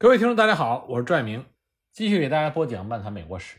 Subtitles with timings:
[0.00, 1.44] 各位听众，大家好，我是拽明，
[1.90, 3.56] 继续给大家播讲漫谈美国史。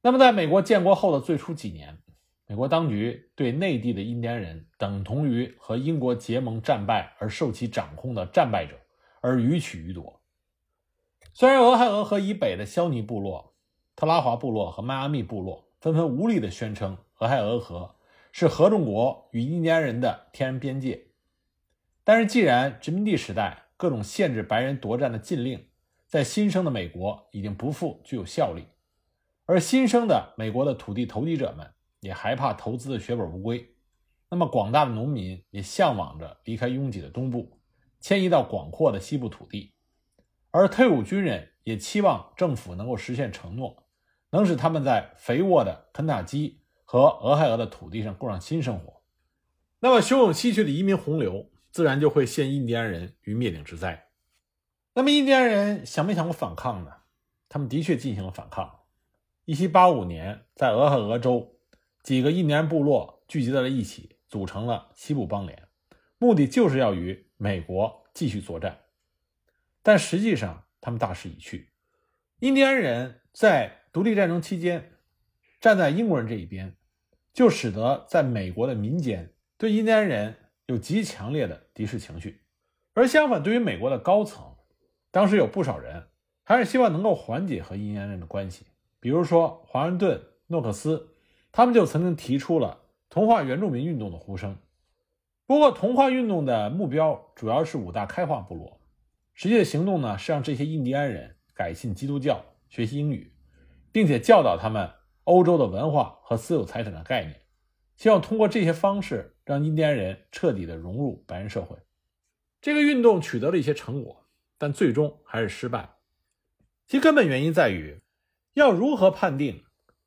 [0.00, 1.98] 那么，在美国建国后的最初几年，
[2.46, 8.78] 美国当局对内地的印第安人等同于和英国结盟战败而受其掌控的战败者，
[9.20, 10.22] 而予取予夺。
[11.32, 13.56] 虽然俄亥俄河以北的肖尼部落、
[13.96, 17.96] 特拉华部落和迈阿密部落纷纷无力地宣称俄亥俄河
[18.30, 21.08] 是合众国与印第安人的天然边界，
[22.04, 25.66] 但是既然殖民地时代，各种限制白人夺占的禁令，
[26.06, 28.64] 在新生的美国已经不复具有效力，
[29.44, 31.68] 而新生的美国的土地投机者们
[31.98, 33.74] 也害怕投资的血本无归。
[34.30, 37.58] 那么，广大的农民也向往着离开拥挤的东部，
[37.98, 39.74] 迁移到广阔的西部土地，
[40.52, 43.84] 而退伍军人也期望政府能够实现承诺，
[44.30, 49.02] 能使他们在肥沃的肯塔基和俄亥俄的土地上过上新生活。
[49.80, 51.48] 那么，汹涌西去的移民洪流。
[51.72, 54.10] 自然就会陷印第安人于灭顶之灾。
[54.94, 56.92] 那么，印第安人想没想过反抗呢？
[57.48, 58.80] 他们的确进行了反抗。
[59.46, 61.56] 1785年，在俄亥俄州，
[62.02, 65.66] 几个印第安部落聚集在了一起，组成了西部邦联，
[66.18, 68.80] 目的就是要与美国继续作战。
[69.82, 71.70] 但实际上，他们大势已去。
[72.40, 74.92] 印第安人在独立战争期间
[75.58, 76.76] 站在英国人这一边，
[77.32, 80.36] 就使得在美国的民间对印第安人。
[80.66, 82.40] 有极强烈的敌视情绪，
[82.94, 84.54] 而相反，对于美国的高层，
[85.10, 86.08] 当时有不少人
[86.44, 88.66] 还是希望能够缓解和印第安人的关系。
[89.00, 91.14] 比如说华盛顿、诺克斯，
[91.50, 94.56] 他们就曾经提出了同化原住民运动的呼声。
[95.44, 98.80] 不过，同化运动的目标主要是五大开化部落，
[99.34, 103.34] 实际的行动呢是让这些印第安人改信基督教、学习英语，
[103.90, 104.88] 并且教导他们
[105.24, 107.40] 欧洲的文化和私有财产的概念。
[107.96, 111.76] 希望通过这些方式让印第安人彻底的融入白人社会。
[112.62, 114.24] 这个运动取得了一些成果，
[114.56, 115.96] 但最终还是失败。
[116.86, 118.00] 其根本原因在于，
[118.54, 119.64] 要如何判定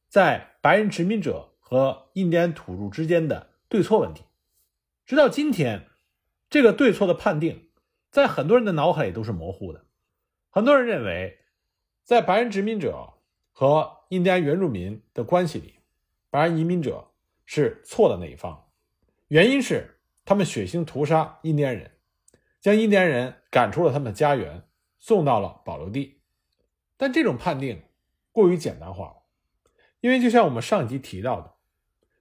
[0.08, 4.24] 在白人殖民者和印第安土著之间的对错问题？
[5.06, 5.90] 直到今天，
[6.50, 7.70] 这个对错的判定
[8.10, 9.86] 在很多人的脑海里都是模糊的。
[10.50, 11.38] 很多人认为，
[12.04, 13.14] 在白人殖民者
[13.52, 15.76] 和印第安原住民的关系里，
[16.32, 17.12] 白人移民者。
[17.48, 18.65] 是错的那一方，
[19.28, 21.92] 原因是他们血腥屠杀印第安人，
[22.62, 24.64] 将印第安人赶出了他们的家园，
[25.00, 26.22] 送到了保留地。
[26.96, 27.84] 但这种判定
[28.32, 29.16] 过于简单化了，
[30.00, 31.56] 因为就像我们上一集提到的，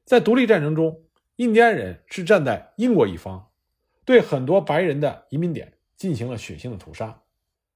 [0.04, 1.04] 在独立战争中，
[1.37, 3.50] 印第安人是站在英国一方，
[4.04, 7.22] 对很多白人的移民点进行了血腥的屠杀，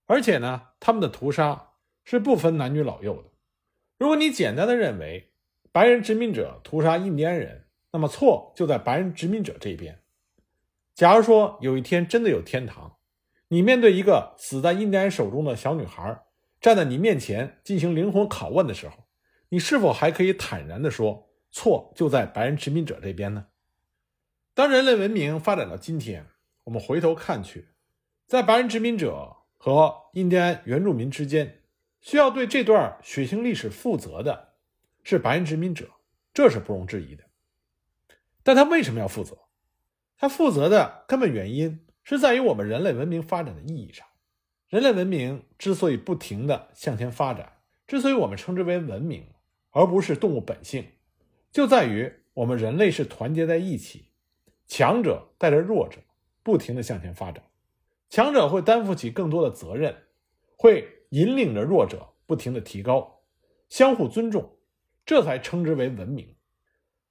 [0.06, 1.72] 而且呢，他们的屠杀
[2.02, 3.28] 是不分男女老幼的。
[3.98, 5.32] 如果你简单的认为，
[5.70, 10.00] 白人殖民者屠杀印第安人，那么错就在白人殖民者这边。
[10.94, 12.96] 假如说有一天真的有天堂，
[13.48, 16.22] 你面对一个死在印第安手中的小女孩，
[16.60, 19.04] 站在你面前进行灵魂拷问的时候，
[19.50, 23.46] 你是否还可以坦然地说错就在白人殖民者这边呢？
[24.54, 26.26] 当人类文明发展到今天，
[26.64, 27.68] 我们回头看去，
[28.26, 31.62] 在白人殖民者和印第安原住民之间，
[32.00, 34.48] 需要对这段血腥历史负责的。
[35.04, 35.88] 是白人殖民者，
[36.34, 37.24] 这是不容置疑的。
[38.48, 39.36] 但他为什么要负责？
[40.16, 44.06] 他负责的根本原因是在于我们人类文明发展的意义上。
[44.68, 49.26] 人类文明之所以不停的向前发展，之所以我们称之为文明，
[49.72, 50.82] 而不是动物本性，
[51.52, 54.06] 就在于我们人类是团结在一起，
[54.66, 55.98] 强者带着弱者，
[56.42, 57.44] 不停的向前发展。
[58.08, 59.94] 强者会担负起更多的责任，
[60.56, 63.20] 会引领着弱者不停的提高，
[63.68, 64.56] 相互尊重。
[65.04, 66.37] 这才称之为文明。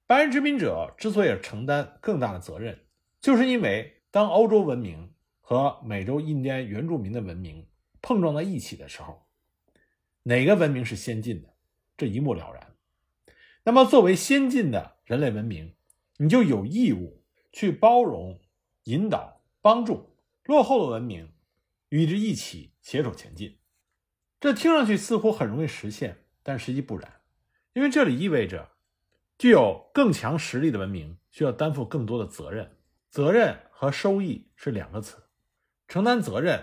[0.08, 2.86] 白人殖民者之所以承担更大的责任，
[3.20, 7.68] 就是因为当欧洲文明和美洲印第安原住民的文明
[8.00, 9.26] 碰撞在一起的时候，
[10.22, 11.52] 哪个文明是先进的，
[11.94, 12.74] 这一目了然。
[13.64, 15.74] 那么，作为先进的人类文明，
[16.16, 18.40] 你就有义务去包容、
[18.84, 21.30] 引导、帮助落后的文明，
[21.90, 23.58] 与之一起携手前进。
[24.40, 27.20] 这听上去似乎很容易实现，但实际不然。
[27.74, 28.70] 因为这里意味着，
[29.38, 32.76] 具有更强实力的文明需要担负更多的责任。
[33.08, 35.16] 责任和收益是两个词。
[35.86, 36.62] 承担责任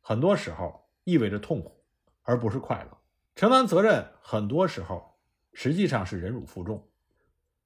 [0.00, 1.82] 很多时候意味着痛苦，
[2.22, 2.98] 而不是快乐。
[3.34, 5.18] 承担责任很多时候
[5.52, 6.86] 实际上是忍辱负重，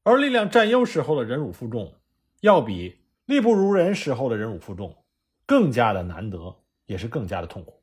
[0.03, 1.97] 而力量占优时候的忍辱负重，
[2.41, 5.05] 要比力不如人时候的忍辱负重
[5.47, 7.83] 更加的难得，也是更加的痛苦。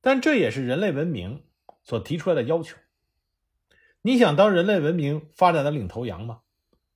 [0.00, 1.42] 但这也是人类文明
[1.82, 2.76] 所提出来的要求。
[4.04, 6.40] 你想当人类文明发展的领头羊吗？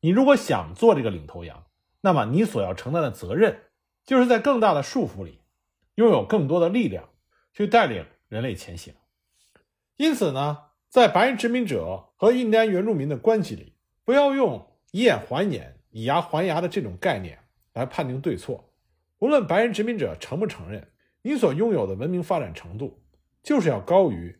[0.01, 1.65] 你如果想做这个领头羊，
[2.01, 3.61] 那么你所要承担的责任，
[4.05, 5.41] 就是在更大的束缚里，
[5.95, 7.09] 拥有更多的力量，
[7.53, 8.93] 去带领人类前行。
[9.97, 10.59] 因此呢，
[10.89, 13.75] 在白人殖民者和印第安原住民的关系里，
[14.05, 17.39] 不要用以眼还眼、以牙还牙的这种概念
[17.73, 18.73] 来判定对错。
[19.19, 20.91] 无论白人殖民者承不承认，
[21.23, 23.01] 你所拥有的文明发展程度，
[23.45, 24.37] 就是要高于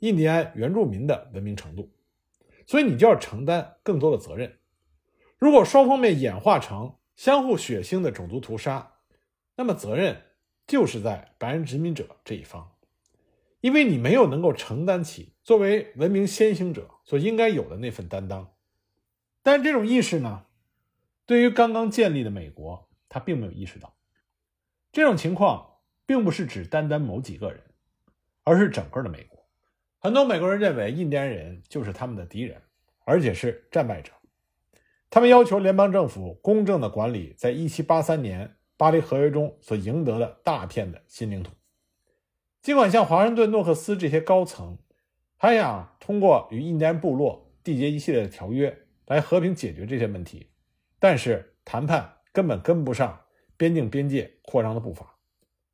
[0.00, 1.90] 印第安原住民的文明程度，
[2.68, 4.58] 所以你就要承担更多的责任。
[5.38, 8.96] 如果双方面演化成相互血腥的种族屠杀，
[9.56, 10.22] 那么责任
[10.66, 12.72] 就是在白人殖民者这一方，
[13.62, 18.52] 因为你没有能够承担起作为文明先行者所应该有的那份担当。
[19.42, 20.44] 但这种意识呢，
[21.24, 23.96] 对于刚刚建立的美国，他并没有意识到。
[24.92, 27.62] 这种情况并不是指单单某几个人，
[28.44, 29.37] 而是整个的美国。
[29.98, 32.60] 很多美国人认为印第安人就是他们的敌人，
[33.04, 34.12] 而且是战败者。
[35.10, 41.52] 他们要求联邦政府公正地管理在1783年巴黎合约中所赢得的大片的新领土。
[42.60, 44.78] 尽管像华盛顿、诺克斯这些高层
[45.36, 50.50] 还想通过与印第安部落缔结一系列的条约来和平解决这些问题，
[50.98, 53.20] 但是谈判根本跟不上。
[53.56, 55.16] 边境边界扩张的步伐，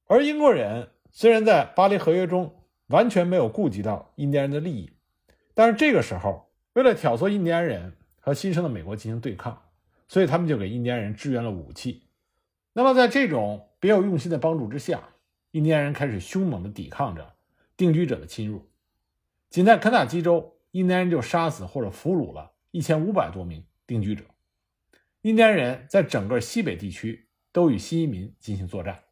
[0.07, 4.91] 而英国人虽然在巴黎合约中完全没有顾及到印第安人的利益，
[5.55, 9.63] 但是这个时候为了挑唆印第安人和新生的美国进行对抗，
[10.09, 12.05] 所以他们就给印第安人支援了武器。
[12.73, 15.09] 那么在这种别有用心的帮助之下，
[15.53, 17.35] 印第安人开始凶猛地抵抗着
[17.77, 18.69] 定居者的侵入。
[19.51, 24.25] 仅在肯塔基州，印第安人就杀死或者俘虏了一千五百多名定居者。
[25.23, 27.29] 印第安人在整个西北地区。
[27.55, 29.05] 都与新移民进行作战，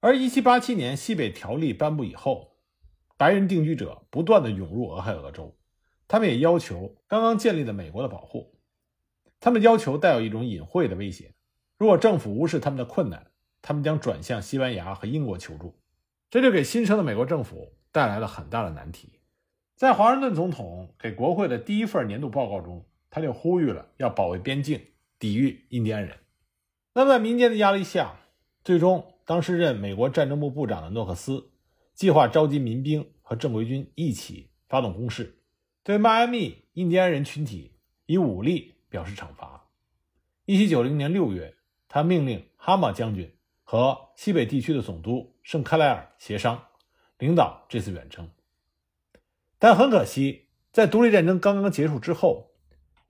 [0.00, 2.49] 而1787年西北条例颁布以后，
[3.20, 5.54] 白人定居者不断的涌入俄亥俄州，
[6.08, 8.54] 他们也要求刚刚建立的美国的保护。
[9.40, 11.34] 他们要求带有一种隐晦的威胁：
[11.76, 13.26] 如果政府无视他们的困难，
[13.60, 15.78] 他们将转向西班牙和英国求助。
[16.30, 19.18] 这就给新生的美国政府带来了很大的难题。
[19.76, 24.80] 在华盛顿总统给国会的第一份年度报告中，他就呼吁了要保卫边境，
[25.18, 26.16] 抵御印第安人。
[26.94, 28.14] 那，在民间的压力下，
[28.64, 31.50] 最终当时任美国战争部部长的诺克斯
[32.00, 35.36] 计划召集民兵和正规军一起发动攻势，
[35.82, 37.74] 对迈阿密印第安人群体
[38.06, 39.68] 以武力表示惩罚。
[40.46, 41.54] 1790年6月，
[41.88, 43.30] 他命令哈马将军
[43.64, 46.68] 和西北地区的总督圣克莱尔协商，
[47.18, 48.30] 领导这次远征。
[49.58, 52.52] 但很可惜，在独立战争刚刚结束之后，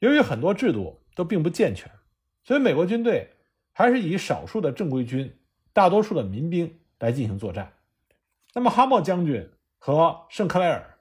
[0.01, 1.89] 由于很多制度都并不健全，
[2.43, 3.31] 所以美国军队。
[3.73, 5.39] 还是以少数的正规军、
[5.73, 7.73] 大多数的民兵来进行作战。
[8.55, 10.99] 那么，哈默将军和圣克莱尔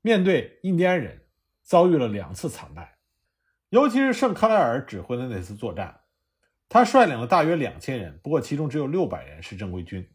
[0.00, 1.26] 面对印第安人，
[1.62, 2.98] 遭遇了两次惨败。
[3.68, 6.00] 尤其是圣克莱尔指挥的那次作战，
[6.68, 10.10] 他率领了大约两千人，不过其中只有六百人是正规军。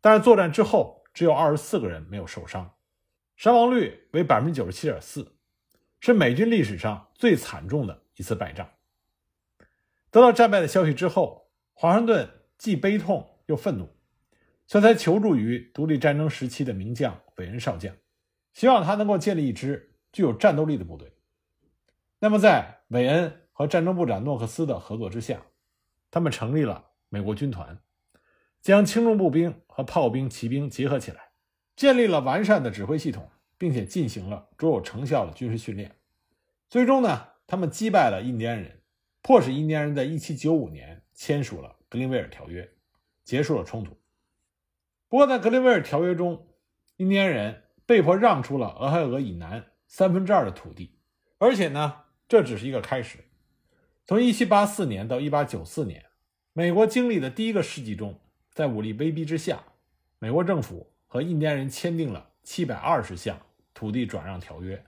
[0.00, 2.74] 但是作战之后，只有二十四个人没有受伤，
[3.36, 5.36] 伤亡率为百分之九十七点四，
[6.00, 8.68] 是美军历史上最惨重的一次败仗。
[10.10, 12.28] 得到战败的消息之后，华盛顿
[12.58, 13.96] 既悲痛又愤怒，
[14.66, 17.94] 所以才求助于独立战争时期的名将韦恩少将，
[18.52, 21.12] 希望他能够建立一支具有战斗力的部队。
[22.18, 25.42] 那么，在韦恩和战争部长诺克斯的合作之下，
[26.10, 27.78] 他们成立了美国军团，
[28.60, 31.32] 将轻重步兵和炮兵、骑兵结合起来，
[31.74, 33.28] 建立了完善的指挥系统，
[33.58, 35.96] 并且进行了卓有成效的军事训练。
[36.68, 38.78] 最终呢，他们击败了印第安人。
[39.20, 42.64] 迫使印第安人在1795年签署了《格林威尔条约》，
[43.24, 43.96] 结束了冲突。
[45.12, 46.46] 不过，在《格林威尔条约》中，
[46.96, 50.96] 印第安人被迫让出了俄亥俄以南三分之二的土地，
[51.36, 53.18] 而且呢，这只是一个开始。
[54.06, 56.06] 从1784年到1894年，
[56.54, 58.20] 美国经历的第一个世纪中，
[58.54, 59.62] 在武力威逼之下，
[60.18, 63.38] 美国政府和印第安人签订了720项
[63.74, 64.82] 土地转让条约，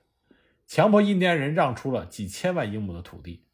[0.66, 3.44] 强迫印第安人让出了几千万英亩的土地。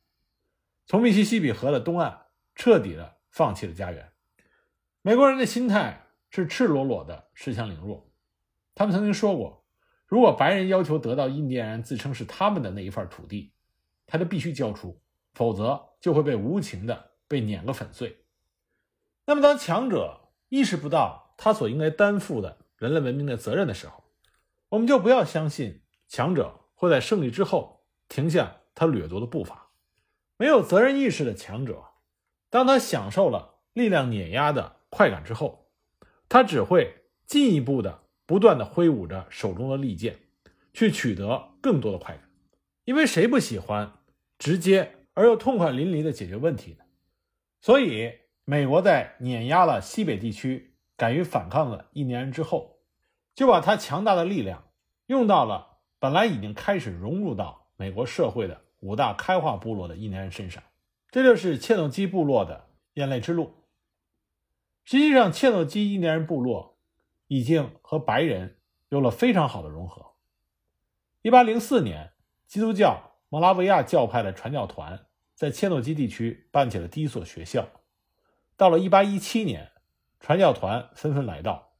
[0.86, 4.12] 从密西西比河的东岸彻底的放弃了家园，
[5.02, 8.10] 美国人的心态是赤裸裸的恃强凌弱。
[8.74, 9.66] 他们曾经说过，
[10.06, 13.52] 如果白人要求得到印第安人自称是他们的那一份土地，
[14.06, 15.00] 他就必须交出，
[15.34, 18.24] 否则就会被无情的被碾个粉碎。
[19.26, 24.04] 那么，当强者意识不到他所应该担负的人类文明的责任的时候，
[24.70, 29.70] 我们就不要相信强者会在胜利之后停下他掠夺的步伐。
[30.36, 31.84] 没有责任意识的强者，
[32.48, 35.59] 当他享受了力量碾压的快感之后，
[36.30, 40.20] 他只会进一步的不断的挥舞着手中的利剑，
[40.72, 42.30] 去取得更多的快感。
[42.84, 43.92] 因为谁不喜欢
[44.38, 46.84] 直接而又痛快淋漓的解决问题呢？
[47.60, 48.12] 所以，
[48.44, 52.78] 美国在碾压了西北地区敢于反抗的印第安人之后，
[53.34, 54.68] 就把他强大的力量
[55.06, 60.62] 用到了本来已经开始融入到美国社会的五大开化部落的印第安人身上。
[61.10, 63.52] 这就是切诺基部落的眼泪之路。
[64.90, 66.76] 实际上，切诺基印第安人部落
[67.28, 68.56] 已经和白人
[68.88, 70.14] 有了非常好的融合。
[71.22, 72.10] 一八零四年，
[72.48, 75.06] 基督教摩拉维亚教派的传教团
[75.36, 77.68] 在切诺基地区办起了第一所学校。
[78.56, 79.70] 到了一八一七年，
[80.18, 81.70] 传教团纷纷来到，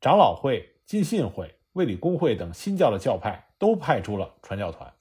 [0.00, 4.92] 长老会、浸信会、卫理公会等新教的教派都派出了传教团。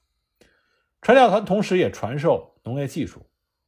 [1.01, 3.25] 传教团同时也传授农业技术。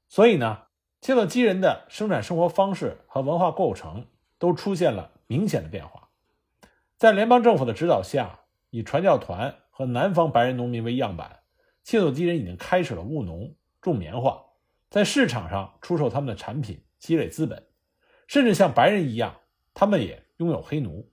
[0.07, 0.65] 所以呢，
[0.99, 4.07] 切诺基人的生产生活方式和文化构成
[4.39, 6.09] 都出现了明显的变化。
[6.97, 8.39] 在联邦政府的指导下，
[8.71, 11.39] 以传教团和南方白人农民为样板，
[11.83, 14.43] 切诺基人已经开始了务农、种棉花，
[14.89, 17.67] 在市场上出售他们的产品，积累资本，
[18.27, 19.39] 甚至像白人一样，
[19.73, 21.09] 他们也拥有黑奴。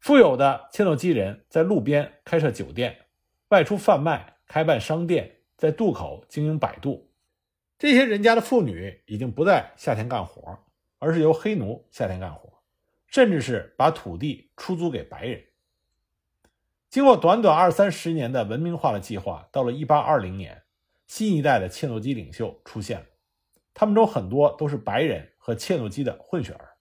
[0.00, 3.06] 富有的切诺基人在路边开设酒店，
[3.48, 7.10] 外出贩卖，开办商店，在渡口经营摆渡。
[7.78, 10.58] 这些人家的妇女已经不在夏天干活，
[10.98, 12.62] 而是由黑奴夏天干活，
[13.08, 15.44] 甚至是把土地出租给白人。
[16.88, 20.62] 经过短短二三十年的文明化的计划，到了一八二零年，
[21.08, 23.06] 新一代的切诺基领袖出现了。
[23.74, 26.76] 他们中很多都是白人和切诺基的混血儿，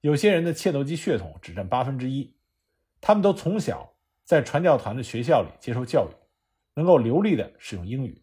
[0.00, 2.34] 有些人的切诺基血统只占八分之一。
[3.00, 3.94] 他们都从小
[4.24, 6.14] 在传教团的学校里接受教育，
[6.74, 8.20] 能够流利的使用英语。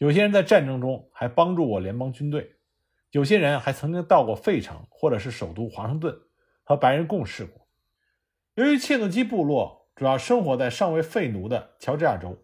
[0.00, 2.56] 有些人在战争中还帮助过联邦军队，
[3.10, 6.18] 有些人还曾经到过费城或者是首都华盛顿，
[6.64, 7.68] 和白人共事过。
[8.54, 12.38] 由于切诺基部落主要生活在尚未废奴的乔治亚州，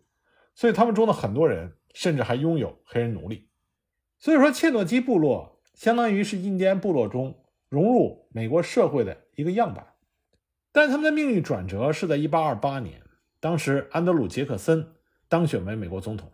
[0.55, 3.49] 所以他们中的很多人甚至还拥有黑人奴隶。
[4.19, 9.95] 所以说，切诺基部落相当于是印第安部落中融入美国社会的一个样板。
[10.73, 13.01] 但他们的命运转折是在1828年，
[13.41, 14.93] 当时安德鲁·杰克森
[15.27, 16.31] 当选为美国总统。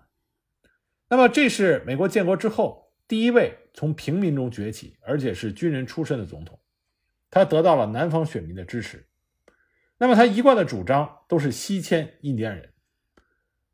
[1.12, 6.58] 那么，这是美国建国之后第一位从平民中崛起，而且是军人出身的总统。
[7.30, 9.04] 他得到了南方选民的支持。
[9.98, 12.72] 那么，他一贯的主张都是西迁印第安人。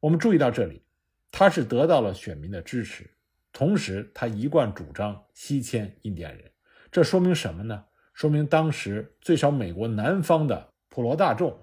[0.00, 0.83] 我们注意到这里，
[1.30, 3.09] 他是得到了选民的支持，
[3.52, 6.50] 同时他一贯主张西迁印第安人。
[6.90, 7.85] 这说明什么呢？
[8.14, 11.57] 说明当时最少美国南方的普罗大众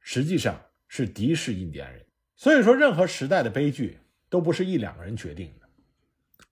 [0.00, 0.58] 实际上
[0.88, 2.06] 是敌视印第安人。
[2.36, 3.98] 所以说，任何时代的悲剧。
[4.30, 5.68] 都不是一两个人决定的，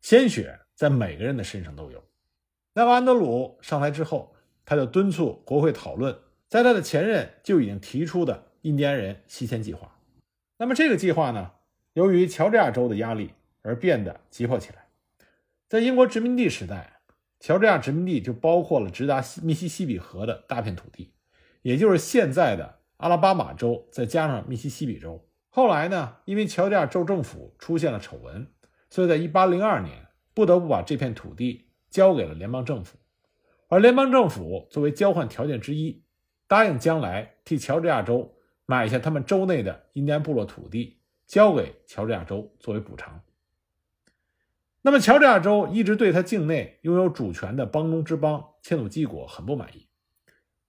[0.03, 2.05] 鲜血在每个人的身上都有。
[2.75, 6.19] 那么安德鲁上台之后，他就敦促国会讨论，
[6.49, 9.99] 在他的前任就已经提出的印第安人西迁计划。
[10.59, 11.53] 那么这个计划呢，
[11.93, 13.31] 由于乔治亚州的压力
[13.63, 14.89] 而变得急迫起来。
[15.69, 17.01] 在英国殖民地时代，
[17.39, 21.13] 乔治亚殖民地就包括了直达密西西比河的大片土地，
[21.63, 25.28] 也就是现在的阿拉巴马州，再加上密西西比州。
[25.51, 26.17] 后来呢？
[26.25, 28.47] 因为乔治亚州政府出现了丑闻，
[28.91, 32.99] 所以在1802年不得不把这片土地交给了联邦政府。
[33.69, 36.03] 而联邦政府作为交换条件之一，
[36.47, 38.37] 答应将来替乔治亚州
[38.67, 43.21] 买下他们州内的印第安部落土地，交给乔治亚州作为补偿。
[44.83, 49.89] 那么，乔治亚州一直对他境内拥有主权的邦中之邦切努基国很不满意，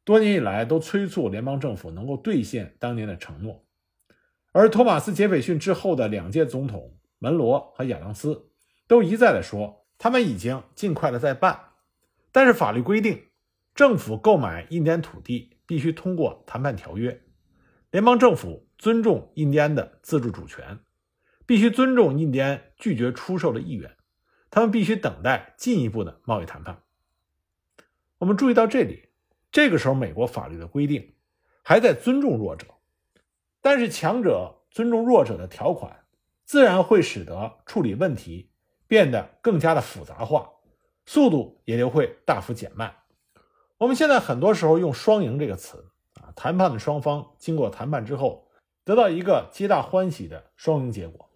[0.03, 3.63] 多年以来都催促联邦政府能够兑现当年的承诺。
[4.51, 8.49] 而托马斯·杰斐逊之后的两届总统门罗和亚当斯
[8.87, 11.59] 都一再的说，他们已经尽快的在办，
[12.31, 13.27] 但是法律规定，
[13.75, 17.21] 政府购买印第安土地必须通过谈判条约，
[17.91, 20.79] 联邦政府尊重印第安的自治主权，
[21.45, 23.95] 必须尊重印第安拒绝出售的意愿，
[24.49, 26.81] 他们必须等待进一步的贸易谈判。
[28.17, 29.09] 我们注意到这里，
[29.51, 31.13] 这个时候美国法律的规定
[31.63, 32.65] 还在尊重弱者。
[33.61, 36.05] 但是强者尊重弱者的条款，
[36.45, 38.51] 自然会使得处理问题
[38.87, 40.49] 变得更加的复杂化，
[41.05, 42.95] 速度也就会大幅减慢。
[43.77, 48.49] 我们现在很多时候用“双赢”这个词啊，谈判的双方经过谈判之后，
[48.83, 51.29] 得到一个皆大欢喜的双赢结果。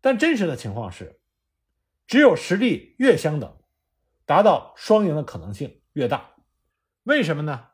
[0.00, 1.20] 但真实的情况是，
[2.06, 3.56] 只有实力越相等，
[4.24, 6.30] 达到双赢的可能性越大。
[7.02, 7.68] 为什么呢？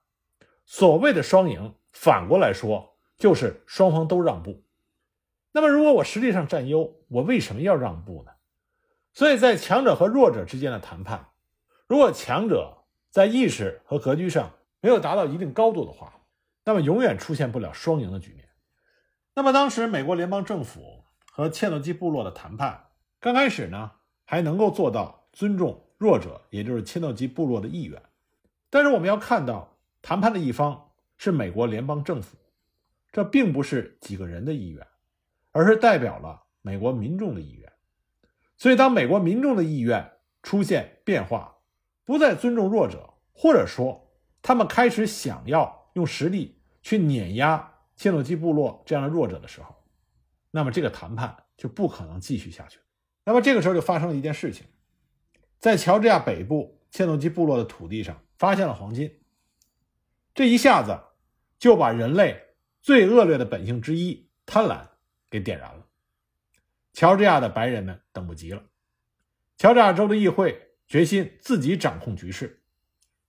[0.65, 2.96] 所谓的双赢，反过来说。
[3.19, 4.63] 就是双方都让步，
[5.53, 8.33] 那么如果我实力上占优，我为什么要让步呢？
[9.15, 11.29] 所以在强者和弱者之间的谈判，
[11.87, 16.21] 如果强者在意识和格局上没有达到一定高度的话，
[16.65, 18.47] 那么永远出现不了双赢的局面。
[19.35, 23.93] 那么当时美国联邦政府和切诺基部落的谈判，刚开始呢
[24.25, 28.03] 还能够做到尊重弱者，也就是切诺基部落的意愿，
[28.69, 32.37] 但是我们要看到谈判的一方是美国联邦政府，
[33.17, 34.87] 这并不是几个人的意愿，
[35.51, 37.73] 而是代表了美国民众的意愿。
[38.59, 41.57] 所以，当美国民众的意愿出现变化，
[42.05, 49.75] 不再尊重弱者，或者说他们开始想要用实力去碾压切诺基部落这样的弱者的时候，
[50.51, 52.79] 那么这个谈判就不可能继续下去。
[53.25, 54.67] 那么这个时候就发生了一件事情，
[55.59, 59.11] 在乔治亚北部切诺基部落的土地上发现了黄金，
[60.35, 61.01] 这一下子
[61.59, 62.43] 就把人类
[62.87, 64.87] 最恶劣的本性之一——贪婪
[65.29, 65.85] 给点燃了。
[66.93, 68.63] 乔治亚的白人们等不及了。
[69.59, 72.63] 乔治亚州的议会决心自己掌控局势，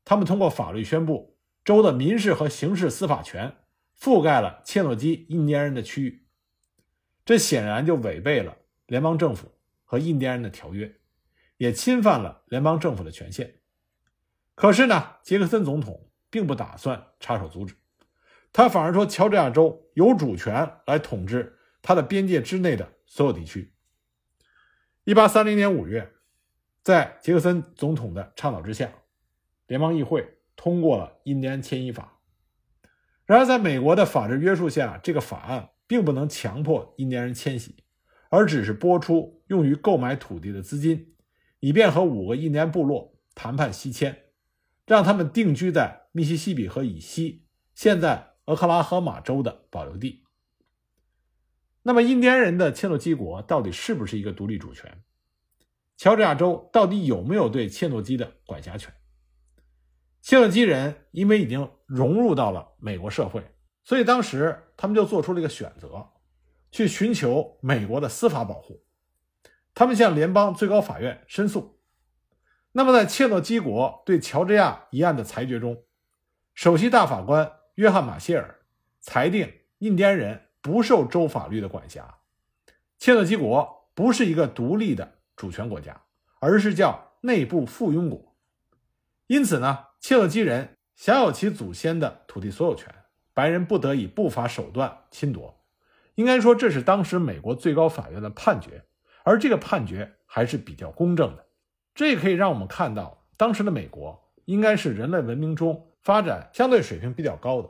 [0.05, 3.57] 他们通过法律宣布，州的民事和刑事司法权
[3.99, 6.27] 覆盖了切诺基印第安人的区域。
[7.25, 9.51] 这显然就违背了联邦政府
[9.83, 10.99] 和印第安人的条约，
[11.57, 13.55] 也侵犯了联邦政府的权限。
[14.53, 17.73] 可是呢，杰克森总统并不打算插手阻止，
[18.51, 22.93] 他反而说，乔治亚州有主权来统治他的边界之内的。
[23.09, 23.73] 所有地区。
[25.05, 26.11] 一八三零年五月，
[26.83, 28.91] 在杰克森总统的倡导之下，
[29.65, 32.19] 联邦议会通过了印第安迁移法。
[33.25, 37.77] 然而，在美国的法制约束下，这个法案并不能强迫印第安人迁徙，
[38.29, 41.15] 而只是拨出用于购买土地的资金，
[41.61, 44.23] 以便和五个印第安部落谈判西迁，
[44.85, 50.23] 让他们定居在密西西比河以西，现在俄克拉荷马州的保留地。
[51.83, 55.03] 那么，印第安人的切诺基国到底是不是一个独立主权？
[55.95, 58.93] 乔治亚州到底有没有对切诺基的管辖权？
[60.21, 63.43] 切诺基人因为已经融入到了美国社会，
[63.83, 66.05] 所以当时他们就做出了一个选择，
[66.71, 68.83] 去寻求美国的司法保护。
[69.73, 71.79] 他们向联邦最高法院申诉。
[72.71, 75.83] 那么，在切诺基国对乔治亚一案的裁决中，
[76.53, 78.59] 首席大法官约翰马歇尔
[78.99, 80.43] 裁定印第安人。
[80.59, 82.17] 不受州法律的管辖，
[82.97, 86.01] 切诺基国不是一个独立的主权国家，
[86.41, 88.35] 而是叫内部附庸国。
[89.27, 92.93] 因此呢，切诺基人享有其祖先的土地所有权，
[93.33, 95.63] 白人不得以不法手段侵夺。
[96.15, 98.83] 应该说，这是当时美国最高法院的判决，
[99.23, 101.45] 而这个判决还是比较公正的。
[101.95, 107.69] 这也可以让我们看到，当时的美国应该是人类文明中发展相对水平比较高的，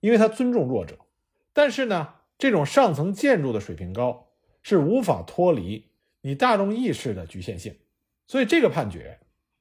[0.00, 0.98] 因为他尊重弱者。
[1.52, 2.14] 但是呢？
[2.38, 4.28] 这种上层建筑的水平高，
[4.62, 5.90] 是无法脱离
[6.22, 7.76] 你大众意识的局限性，
[8.26, 9.20] 所以这个判决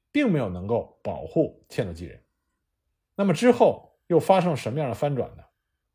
[0.09, 2.23] 并没有能够保护切诺基人。
[3.15, 5.43] 那么之后又发生了什么样的翻转呢？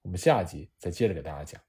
[0.03, 1.63] 我们下一集再接着给大家讲。